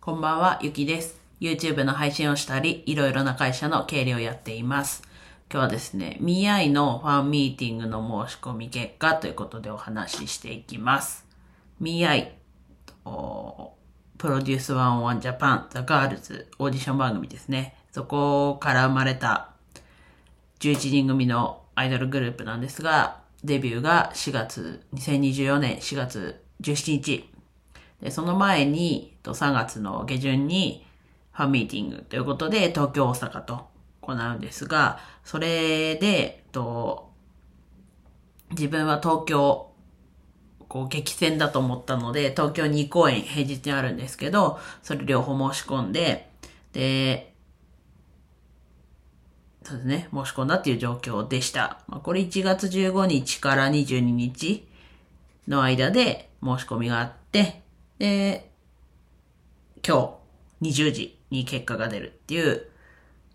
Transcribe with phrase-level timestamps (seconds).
[0.00, 1.20] こんばんは、ゆきです。
[1.40, 5.02] YouTube の配信をしたり、いろいろな会社の経理をやっています。
[5.50, 11.26] 今日はですね、MII のファンミーティングの申し込み結果ということでお話ししていきます。
[11.82, 12.28] MII、
[13.04, 17.76] プロデュース101 Japan The Girls オーディション番組ですね。
[17.90, 19.50] そこから生まれた
[20.60, 27.37] 11人組のアイドルグループなんですが、デビューが4月、2024年4月17日。
[28.02, 30.86] で、その前に、3月の下旬に
[31.32, 33.68] ファンミーティングということで、東京、大阪と
[34.00, 37.08] 行うんですが、それで、と
[38.50, 39.70] 自分は東京、
[40.68, 46.30] こう激戦だと思ったので、東京2公演平日にあるんですけど、それ両方申し込んで、
[46.72, 47.34] で、
[49.62, 51.80] そうですね、申し込んだっていう状況でした。
[51.88, 54.66] まあ、これ1月15日から22日
[55.46, 57.62] の間で申し込みがあって、
[57.98, 58.50] で、
[59.86, 60.18] 今
[60.62, 62.68] 日20時に結果が出るっていう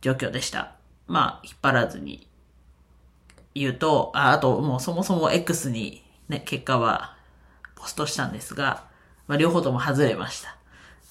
[0.00, 0.76] 状況でした。
[1.06, 2.28] まあ、引っ張らずに
[3.54, 7.16] 言うと、ああともうそもそも X にね、結果は
[7.74, 8.86] ポストしたんですが、
[9.26, 10.56] まあ、両方とも外れました。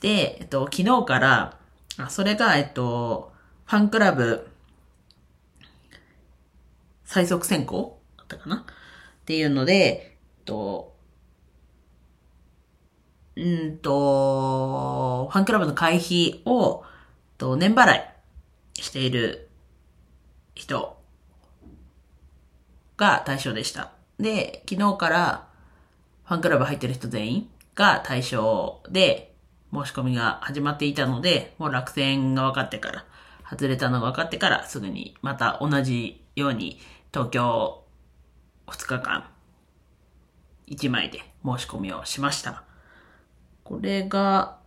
[0.00, 1.58] で、えっと、昨日から、
[1.98, 3.32] あそれが、えっと、
[3.66, 4.48] ファンクラブ
[7.04, 8.56] 最速選考だったかな？
[8.56, 10.91] っていうので、えっと、
[13.42, 16.84] うんと、ファンクラブの会費を、
[17.38, 18.00] と年払い
[18.74, 19.50] している
[20.54, 20.96] 人
[22.96, 23.90] が対象でした。
[24.20, 25.48] で、昨日から
[26.24, 29.34] ファンクラブ入ってる人全員が対象で
[29.72, 33.04] 申し込みが始まっていたので、もう落選が分かってから、
[33.50, 36.80] 外れたのが分かってからすぐにまた同じように
[37.12, 37.82] 東京
[38.68, 39.28] 2日間
[40.68, 42.62] 1枚で申し込みをしました。
[43.72, 44.58] これが、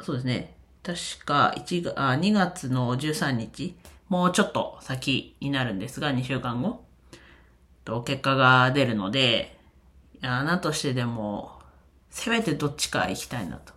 [0.00, 0.54] そうですね。
[0.84, 3.74] 確か1が2月の13日、
[4.08, 6.84] もうちょっと先になるんですが、2週間後、
[7.84, 9.58] と結果が出るので、
[10.22, 11.58] いや、なんとしてでも、
[12.08, 13.72] せめてどっちか行きたいなと。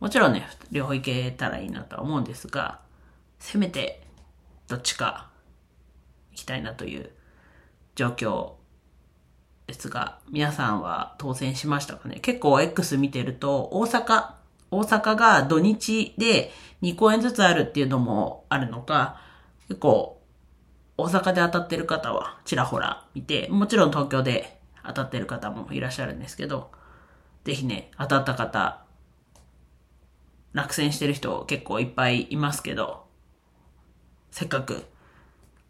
[0.00, 2.80] もちろんね、両方行けたらいいなとは思うんですが、
[3.38, 4.02] せめて
[4.66, 5.30] どっちか
[6.32, 7.12] 行きたいなという
[7.94, 8.54] 状況
[9.66, 12.20] ですが、皆さんは当選しましたかね？
[12.20, 14.32] 結構 X 見てると、大阪、
[14.70, 16.52] 大阪が土日で
[16.82, 19.20] 2公演ずつあるっていうのもあるのか、
[19.68, 20.20] 結構
[20.98, 26.70] 大阪で当たってる方はちらほら見て、もちろん東京で当たってる方もいらっしゃるんですけど、
[27.44, 28.84] ぜひね、当たった方、
[30.52, 33.06] 落選してる人結構いっぱいいますけど、
[34.30, 34.84] せっかく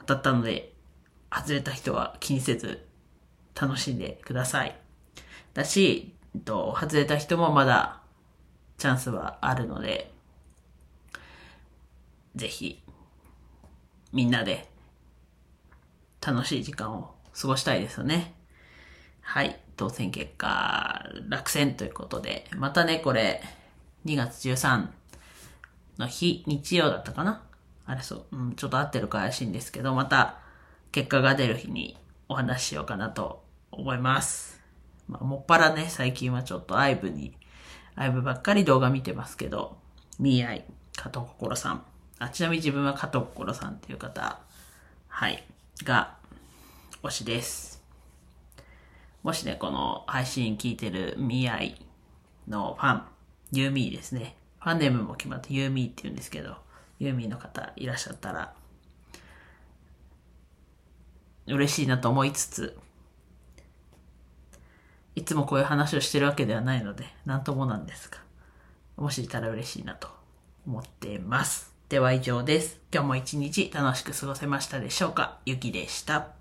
[0.00, 0.72] 当たったので、
[1.32, 2.86] 外れた人は気にせず
[3.60, 4.76] 楽しんでください。
[5.52, 8.00] だし、えっと、外れた人もまだ
[8.78, 10.12] チャンスはあるので、
[12.34, 12.82] ぜひ、
[14.12, 14.68] みんなで
[16.24, 18.34] 楽しい時間を過ごしたいですよね。
[19.20, 19.60] はい。
[19.76, 23.42] 当選結果、落選ということで、またね、これ、
[24.04, 24.88] 2月13
[25.98, 27.42] の日、日曜だったかな？
[27.86, 30.38] あれそう、うん、ちょっと合ってるか怪しいんですけど、また、
[30.92, 31.96] 結果が出る日に
[32.28, 34.60] お話ししようかなと思います。
[35.08, 37.36] まあ、もっぱらね、最近はちょっとアイブに、
[37.94, 39.76] アイブばっかり動画見てますけど、
[40.18, 40.64] ミーアイ、
[40.96, 41.84] 加藤心さん。
[42.18, 44.40] あ、ちなみに自分は加藤心さんっていう方、
[45.08, 45.44] はい、
[45.82, 46.16] が、
[47.02, 47.82] 推しです。
[49.22, 51.80] もしね、この配信聞いてるミーアイ
[52.48, 53.02] のファン、
[53.52, 54.36] ユーミーですね。
[54.60, 56.56] ファンネームも決まってユーミーって言うんですけど、
[56.98, 58.54] ユーミーの方いらっしゃったら、
[61.46, 62.78] 嬉しいなと思いつつ、
[65.14, 68.18] いつもこういう話をしてるわけではないので、なんともなんですが、
[68.96, 70.08] もしいたら嬉しいなと
[70.66, 71.72] 思っています。
[71.88, 72.80] では以上です。
[72.92, 75.38] 今日も一日楽しく過ごせましたでしょうか？
[75.46, 76.33] ゆきでした。